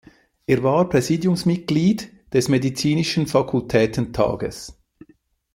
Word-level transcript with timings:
Er 0.47 0.63
war 0.63 0.89
Präsidiumsmitglied 0.89 2.33
des 2.33 2.47
Medizinischen 2.49 3.27
Fakultätentages. 3.27 4.81